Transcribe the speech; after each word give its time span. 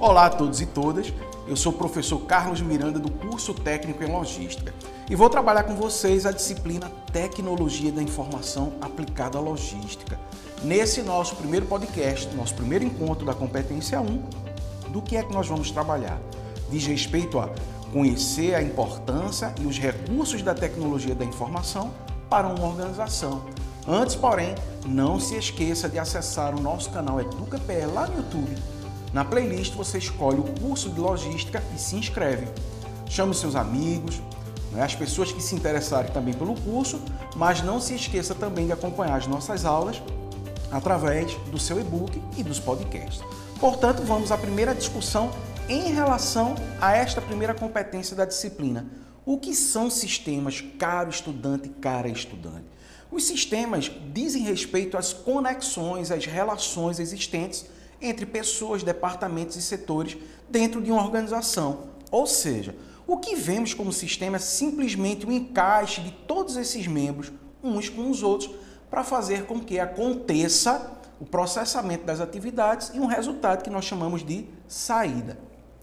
Olá 0.00 0.26
a 0.26 0.30
todos 0.30 0.60
e 0.60 0.66
todas, 0.66 1.12
eu 1.48 1.56
sou 1.56 1.72
o 1.72 1.74
professor 1.74 2.20
Carlos 2.20 2.60
Miranda 2.60 3.00
do 3.00 3.10
curso 3.10 3.52
técnico 3.52 4.04
em 4.04 4.06
logística 4.06 4.72
e 5.10 5.16
vou 5.16 5.28
trabalhar 5.28 5.64
com 5.64 5.74
vocês 5.74 6.24
a 6.24 6.30
disciplina 6.30 6.88
Tecnologia 7.12 7.90
da 7.90 8.00
Informação 8.00 8.74
aplicada 8.80 9.38
à 9.38 9.40
logística. 9.40 10.16
Nesse 10.62 11.02
nosso 11.02 11.34
primeiro 11.34 11.66
podcast, 11.66 12.32
nosso 12.36 12.54
primeiro 12.54 12.84
encontro 12.84 13.26
da 13.26 13.34
competência 13.34 14.00
1, 14.00 14.22
do 14.92 15.02
que 15.02 15.16
é 15.16 15.22
que 15.24 15.32
nós 15.32 15.48
vamos 15.48 15.72
trabalhar? 15.72 16.20
Diz 16.70 16.86
respeito 16.86 17.40
a 17.40 17.50
conhecer 17.92 18.54
a 18.54 18.62
importância 18.62 19.52
e 19.60 19.66
os 19.66 19.80
recursos 19.80 20.42
da 20.42 20.54
tecnologia 20.54 21.16
da 21.16 21.24
informação 21.24 21.92
para 22.30 22.46
uma 22.46 22.68
organização. 22.68 23.42
Antes, 23.84 24.14
porém, 24.14 24.54
não 24.86 25.18
se 25.18 25.34
esqueça 25.34 25.88
de 25.88 25.98
acessar 25.98 26.54
o 26.54 26.60
nosso 26.60 26.88
canal 26.90 27.20
EducaPR 27.20 27.92
lá 27.92 28.06
no 28.06 28.18
YouTube. 28.18 28.77
Na 29.12 29.24
playlist 29.24 29.74
você 29.74 29.98
escolhe 29.98 30.38
o 30.38 30.44
curso 30.60 30.90
de 30.90 31.00
logística 31.00 31.62
e 31.74 31.78
se 31.78 31.96
inscreve. 31.96 32.46
Chame 33.08 33.34
seus 33.34 33.56
amigos, 33.56 34.20
né, 34.72 34.82
as 34.82 34.94
pessoas 34.94 35.32
que 35.32 35.42
se 35.42 35.54
interessarem 35.54 36.12
também 36.12 36.34
pelo 36.34 36.54
curso, 36.60 37.00
mas 37.34 37.62
não 37.62 37.80
se 37.80 37.94
esqueça 37.94 38.34
também 38.34 38.66
de 38.66 38.72
acompanhar 38.72 39.16
as 39.16 39.26
nossas 39.26 39.64
aulas 39.64 40.02
através 40.70 41.34
do 41.50 41.58
seu 41.58 41.80
e-book 41.80 42.20
e 42.36 42.42
dos 42.42 42.60
podcasts. 42.60 43.22
Portanto, 43.58 44.02
vamos 44.02 44.30
à 44.30 44.36
primeira 44.36 44.74
discussão 44.74 45.30
em 45.68 45.92
relação 45.92 46.54
a 46.80 46.94
esta 46.94 47.20
primeira 47.20 47.54
competência 47.54 48.14
da 48.14 48.24
disciplina. 48.24 48.86
O 49.24 49.38
que 49.38 49.54
são 49.54 49.90
sistemas, 49.90 50.62
caro 50.78 51.10
estudante, 51.10 51.68
cara 51.68 52.08
estudante? 52.08 52.64
Os 53.10 53.24
sistemas 53.24 53.90
dizem 54.12 54.42
respeito 54.42 54.96
às 54.96 55.12
conexões, 55.12 56.10
às 56.10 56.26
relações 56.26 56.98
existentes 56.98 57.66
entre 58.00 58.26
pessoas, 58.26 58.82
departamentos 58.82 59.56
e 59.56 59.62
setores 59.62 60.16
dentro 60.48 60.80
de 60.80 60.90
uma 60.90 61.02
organização. 61.02 61.88
Ou 62.10 62.26
seja, 62.26 62.74
o 63.06 63.16
que 63.16 63.34
vemos 63.34 63.74
como 63.74 63.92
sistema 63.92 64.36
é 64.36 64.40
simplesmente 64.40 65.24
o 65.24 65.30
um 65.30 65.32
encaixe 65.32 66.00
de 66.00 66.10
todos 66.10 66.56
esses 66.56 66.86
membros 66.86 67.32
uns 67.62 67.88
com 67.88 68.10
os 68.10 68.22
outros 68.22 68.50
para 68.90 69.04
fazer 69.04 69.44
com 69.44 69.60
que 69.60 69.78
aconteça 69.78 70.98
o 71.20 71.26
processamento 71.26 72.04
das 72.04 72.20
atividades 72.20 72.92
e 72.94 73.00
um 73.00 73.06
resultado 73.06 73.62
que 73.62 73.70
nós 73.70 73.84
chamamos 73.84 74.24
de 74.24 74.46
saída. 74.66 75.38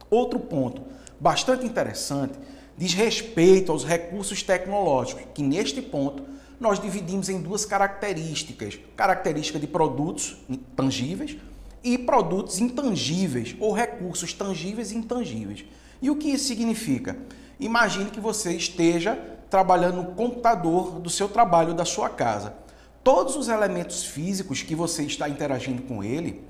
Outro 0.10 0.40
ponto 0.40 0.82
bastante 1.20 1.66
interessante 1.66 2.38
diz 2.78 2.94
respeito 2.94 3.72
aos 3.72 3.84
recursos 3.84 4.44
tecnológicos, 4.44 5.26
que 5.34 5.44
neste 5.44 5.82
ponto 5.82 6.24
nós 6.60 6.80
dividimos 6.80 7.30
em 7.30 7.42
duas 7.42 7.66
características: 7.66 8.80
característica 8.96 9.60
de 9.60 9.68
produtos 9.68 10.38
tangíveis 10.76 11.38
e 11.86 12.00
produtos 12.00 12.60
intangíveis 12.60 13.56
ou 13.60 13.72
recursos 13.72 14.34
tangíveis 14.34 14.92
e 14.92 14.98
intangíveis. 14.98 15.64
E 16.02 16.10
o 16.10 16.16
que 16.16 16.30
isso 16.30 16.48
significa? 16.48 17.16
Imagine 17.60 18.10
que 18.10 18.20
você 18.20 18.54
esteja 18.54 19.16
trabalhando 19.52 20.02
no 20.02 20.16
computador 20.16 21.00
do 21.00 21.12
seu 21.12 21.30
trabalho 21.30 21.76
da 21.76 21.86
sua 21.86 22.10
casa. 22.10 22.56
Todos 23.04 23.36
os 23.36 23.50
elementos 23.50 24.04
físicos 24.04 24.64
que 24.64 24.74
você 24.74 25.04
está 25.04 25.30
interagindo 25.30 25.84
com 25.84 26.04
ele, 26.04 26.44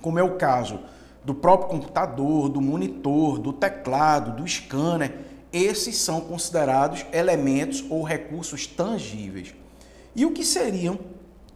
como 0.00 0.18
é 0.18 0.22
o 0.22 0.34
caso 0.34 0.80
do 1.24 1.32
próprio 1.32 1.68
computador, 1.70 2.48
do 2.48 2.60
monitor, 2.60 3.38
do 3.38 3.52
teclado, 3.52 4.32
do 4.42 4.48
scanner, 4.48 5.16
esses 5.52 5.96
são 5.96 6.20
considerados 6.20 7.06
elementos 7.12 7.84
ou 7.88 8.02
recursos 8.02 8.66
tangíveis. 8.66 9.54
E 10.16 10.26
o 10.26 10.32
que 10.32 10.44
seriam 10.44 10.98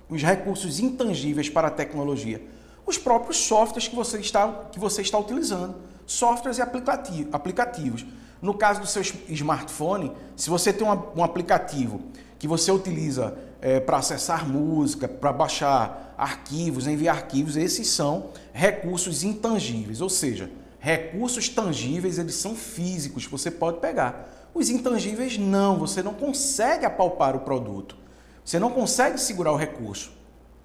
os 0.08 0.22
recursos 0.22 0.78
intangíveis 0.78 1.48
para 1.48 1.66
a 1.66 1.72
tecnologia? 1.72 2.54
Os 2.86 2.96
próprios 2.96 3.38
softwares 3.38 3.88
que 3.88 3.96
você 3.96 4.18
está, 4.18 4.66
que 4.70 4.78
você 4.78 5.02
está 5.02 5.18
utilizando, 5.18 5.74
softwares 6.06 6.58
e 6.58 6.62
aplicativos. 6.62 8.06
No 8.40 8.54
caso 8.54 8.80
do 8.80 8.86
seu 8.86 9.02
smartphone, 9.28 10.12
se 10.36 10.48
você 10.48 10.72
tem 10.72 10.86
um 10.86 11.24
aplicativo 11.24 12.00
que 12.38 12.46
você 12.46 12.70
utiliza 12.70 13.36
é, 13.60 13.80
para 13.80 13.96
acessar 13.96 14.48
música, 14.48 15.08
para 15.08 15.32
baixar 15.32 16.14
arquivos, 16.16 16.86
enviar 16.86 17.16
arquivos, 17.16 17.56
esses 17.56 17.88
são 17.88 18.30
recursos 18.52 19.24
intangíveis, 19.24 20.00
ou 20.00 20.08
seja, 20.08 20.50
recursos 20.78 21.48
tangíveis 21.48 22.18
eles 22.18 22.36
são 22.36 22.54
físicos, 22.54 23.26
você 23.26 23.50
pode 23.50 23.80
pegar. 23.80 24.32
Os 24.54 24.70
intangíveis 24.70 25.36
não, 25.36 25.78
você 25.78 26.02
não 26.02 26.14
consegue 26.14 26.86
apalpar 26.86 27.34
o 27.34 27.40
produto, 27.40 27.96
você 28.44 28.58
não 28.58 28.70
consegue 28.70 29.18
segurar 29.18 29.52
o 29.52 29.56
recurso, 29.56 30.12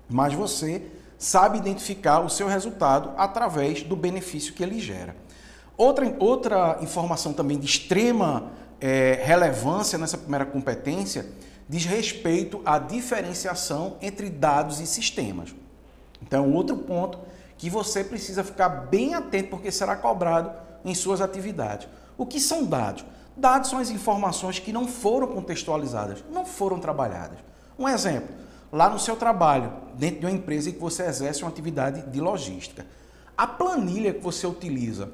mas 0.07 0.34
você 0.34 0.84
sabe 1.21 1.59
identificar 1.59 2.19
o 2.21 2.29
seu 2.29 2.47
resultado 2.47 3.11
através 3.15 3.83
do 3.83 3.95
benefício 3.95 4.55
que 4.55 4.63
ele 4.63 4.79
gera. 4.79 5.15
Outra, 5.77 6.15
outra 6.17 6.79
informação 6.81 7.31
também 7.31 7.59
de 7.59 7.65
extrema 7.67 8.51
é, 8.79 9.21
relevância 9.23 9.99
nessa 9.99 10.17
primeira 10.17 10.47
competência 10.47 11.27
diz 11.69 11.85
respeito 11.85 12.59
à 12.65 12.79
diferenciação 12.79 13.97
entre 14.01 14.31
dados 14.31 14.79
e 14.79 14.87
sistemas. 14.87 15.53
Então, 16.23 16.51
outro 16.51 16.75
ponto 16.77 17.19
que 17.55 17.69
você 17.69 18.03
precisa 18.03 18.43
ficar 18.43 18.67
bem 18.67 19.13
atento 19.13 19.51
porque 19.51 19.71
será 19.71 19.95
cobrado 19.95 20.51
em 20.83 20.95
suas 20.95 21.21
atividades. 21.21 21.88
O 22.17 22.25
que 22.25 22.39
são 22.39 22.65
dados? 22.65 23.05
Dados 23.38 23.69
são 23.69 23.77
as 23.77 23.91
informações 23.91 24.57
que 24.57 24.73
não 24.73 24.88
foram 24.88 25.27
contextualizadas, 25.27 26.23
não 26.31 26.47
foram 26.47 26.79
trabalhadas. 26.79 27.38
Um 27.77 27.88
exemplo, 27.88 28.33
lá 28.71 28.89
no 28.89 28.97
seu 28.97 29.15
trabalho, 29.15 29.73
dentro 29.95 30.21
de 30.21 30.25
uma 30.25 30.31
empresa 30.31 30.69
em 30.69 30.73
que 30.73 30.79
você 30.79 31.03
exerce 31.03 31.43
uma 31.43 31.49
atividade 31.49 32.09
de 32.09 32.21
logística. 32.21 32.85
A 33.37 33.45
planilha 33.45 34.13
que 34.13 34.21
você 34.21 34.47
utiliza 34.47 35.09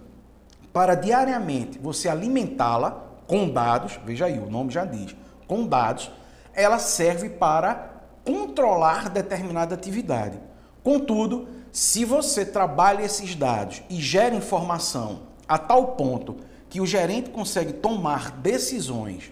para 0.72 0.96
diariamente 0.96 1.80
você 1.80 2.08
alimentá-la 2.08 3.06
com 3.26 3.50
dados, 3.50 4.00
veja 4.06 4.26
aí, 4.26 4.38
o 4.40 4.50
nome 4.50 4.72
já 4.72 4.86
diz, 4.86 5.16
com 5.48 5.66
dados, 5.66 6.12
ela 6.54 6.80
serve 6.80 7.30
para 7.30 7.94
controlar 8.24 9.10
determinada 9.10 9.76
atividade. 9.76 10.40
Contudo, 10.84 11.48
se 11.72 12.06
você 12.06 12.46
trabalha 12.46 13.04
esses 13.04 13.36
dados 13.36 13.82
e 13.90 13.96
gera 14.02 14.36
informação 14.36 15.24
a 15.48 15.58
tal 15.58 15.94
ponto 15.94 16.38
que 16.70 16.82
o 16.82 16.86
gerente 16.86 17.30
consegue 17.30 17.74
tomar 17.74 18.32
decisões 18.32 19.32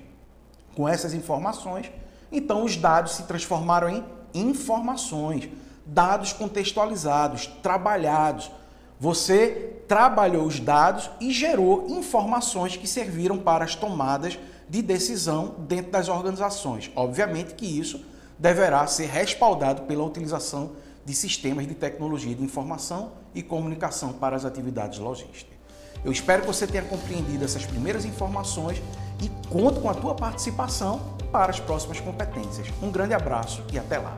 com 0.75 0.87
essas 0.87 1.13
informações, 1.13 1.91
então 2.31 2.63
os 2.63 2.75
dados 2.75 3.13
se 3.13 3.23
transformaram 3.23 3.89
em 3.89 4.03
informações, 4.39 5.49
dados 5.85 6.33
contextualizados, 6.33 7.47
trabalhados. 7.61 8.51
Você 8.99 9.81
trabalhou 9.87 10.45
os 10.45 10.59
dados 10.59 11.09
e 11.19 11.31
gerou 11.31 11.87
informações 11.89 12.75
que 12.75 12.87
serviram 12.87 13.37
para 13.37 13.65
as 13.65 13.75
tomadas 13.75 14.37
de 14.69 14.81
decisão 14.81 15.55
dentro 15.59 15.91
das 15.91 16.09
organizações. 16.09 16.91
Obviamente 16.95 17.53
que 17.53 17.65
isso 17.65 18.03
deverá 18.37 18.85
ser 18.87 19.07
respaldado 19.07 19.83
pela 19.83 20.03
utilização 20.03 20.71
de 21.05 21.13
sistemas 21.13 21.67
de 21.67 21.75
tecnologia 21.75 22.33
de 22.33 22.43
informação 22.43 23.11
e 23.33 23.43
comunicação 23.43 24.13
para 24.13 24.35
as 24.35 24.43
atividades 24.43 24.97
logísticas. 24.97 25.55
Eu 26.03 26.11
espero 26.11 26.41
que 26.41 26.47
você 26.47 26.65
tenha 26.67 26.83
compreendido 26.83 27.45
essas 27.45 27.65
primeiras 27.65 28.05
informações 28.05 28.81
e 29.21 29.29
conto 29.49 29.81
com 29.81 29.89
a 29.89 29.93
tua 29.93 30.15
participação 30.15 30.99
para 31.31 31.51
as 31.51 31.59
próximas 31.59 31.99
competências. 31.99 32.67
Um 32.81 32.91
grande 32.91 33.13
abraço 33.13 33.63
e 33.71 33.79
até 33.79 33.97
lá! 33.97 34.17